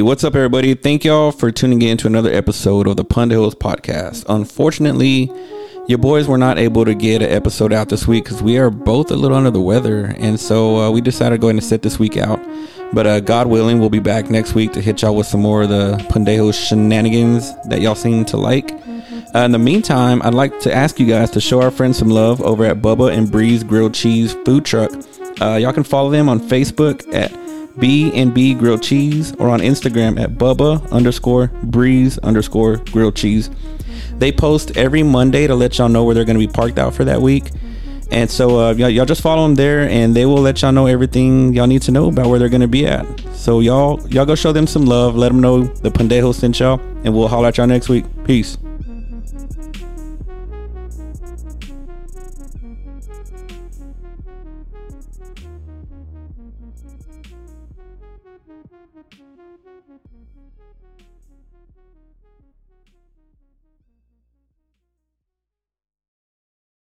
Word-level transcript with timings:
What's 0.00 0.22
up, 0.22 0.36
everybody? 0.36 0.74
Thank 0.74 1.04
y'all 1.04 1.32
for 1.32 1.50
tuning 1.50 1.82
in 1.82 1.98
to 1.98 2.06
another 2.06 2.32
episode 2.32 2.86
of 2.86 2.96
the 2.96 3.04
Pendejos 3.04 3.54
podcast. 3.54 4.24
Unfortunately, 4.28 5.28
your 5.88 5.98
boys 5.98 6.28
were 6.28 6.38
not 6.38 6.56
able 6.56 6.84
to 6.84 6.94
get 6.94 7.20
an 7.20 7.30
episode 7.30 7.72
out 7.72 7.88
this 7.88 8.06
week 8.06 8.22
because 8.22 8.40
we 8.40 8.58
are 8.58 8.70
both 8.70 9.10
a 9.10 9.16
little 9.16 9.36
under 9.36 9.50
the 9.50 9.60
weather, 9.60 10.14
and 10.18 10.38
so 10.38 10.76
uh, 10.76 10.90
we 10.92 11.00
decided 11.00 11.34
to 11.34 11.40
go 11.40 11.48
ahead 11.48 11.56
and 11.56 11.64
sit 11.64 11.82
this 11.82 11.98
week 11.98 12.16
out. 12.16 12.38
But 12.92 13.08
uh, 13.08 13.18
God 13.18 13.48
willing, 13.48 13.80
we'll 13.80 13.90
be 13.90 13.98
back 13.98 14.30
next 14.30 14.54
week 14.54 14.72
to 14.74 14.80
hit 14.80 15.02
y'all 15.02 15.16
with 15.16 15.26
some 15.26 15.40
more 15.42 15.62
of 15.64 15.68
the 15.68 15.96
Pendejos 16.10 16.68
shenanigans 16.68 17.52
that 17.64 17.80
y'all 17.80 17.96
seem 17.96 18.24
to 18.26 18.36
like. 18.36 18.70
Uh, 19.34 19.40
in 19.40 19.50
the 19.50 19.58
meantime, 19.58 20.22
I'd 20.22 20.32
like 20.32 20.60
to 20.60 20.72
ask 20.72 21.00
you 21.00 21.06
guys 21.06 21.32
to 21.32 21.40
show 21.40 21.60
our 21.60 21.72
friends 21.72 21.98
some 21.98 22.08
love 22.08 22.40
over 22.42 22.64
at 22.64 22.80
Bubba 22.80 23.12
and 23.12 23.28
Breeze 23.32 23.64
Grilled 23.64 23.94
Cheese 23.94 24.32
Food 24.44 24.64
Truck. 24.64 24.92
Uh, 25.40 25.56
y'all 25.56 25.72
can 25.72 25.82
follow 25.82 26.08
them 26.08 26.28
on 26.28 26.38
Facebook 26.38 27.12
at 27.12 27.32
B&B 27.78 28.54
Grilled 28.54 28.82
Cheese 28.82 29.34
or 29.36 29.48
on 29.48 29.60
Instagram 29.60 30.20
at 30.20 30.32
Bubba 30.32 30.90
underscore 30.90 31.48
Breeze 31.62 32.18
underscore 32.18 32.76
Grilled 32.76 33.16
Cheese. 33.16 33.50
They 34.18 34.32
post 34.32 34.76
every 34.76 35.02
Monday 35.02 35.46
to 35.46 35.54
let 35.54 35.78
y'all 35.78 35.88
know 35.88 36.04
where 36.04 36.14
they're 36.14 36.24
going 36.24 36.38
to 36.38 36.46
be 36.46 36.52
parked 36.52 36.78
out 36.78 36.94
for 36.94 37.04
that 37.04 37.20
week. 37.22 37.50
And 38.10 38.30
so 38.30 38.58
uh, 38.58 38.72
y'all, 38.72 38.88
y'all 38.88 39.04
just 39.04 39.20
follow 39.20 39.42
them 39.42 39.54
there, 39.54 39.80
and 39.88 40.16
they 40.16 40.24
will 40.24 40.40
let 40.40 40.62
y'all 40.62 40.72
know 40.72 40.86
everything 40.86 41.52
y'all 41.52 41.66
need 41.66 41.82
to 41.82 41.90
know 41.90 42.08
about 42.08 42.28
where 42.28 42.38
they're 42.38 42.48
gonna 42.48 42.66
be 42.66 42.86
at. 42.86 43.06
So 43.34 43.60
y'all 43.60 44.00
y'all 44.08 44.24
go 44.24 44.34
show 44.34 44.50
them 44.52 44.66
some 44.66 44.86
love, 44.86 45.14
let 45.14 45.28
them 45.28 45.40
know 45.40 45.64
the 45.64 45.90
pendejo 45.90 46.34
sent 46.34 46.58
y'all, 46.58 46.80
and 47.04 47.14
we'll 47.14 47.28
holler 47.28 47.48
at 47.48 47.58
y'all 47.58 47.66
next 47.66 47.90
week. 47.90 48.06
Peace. 48.24 48.56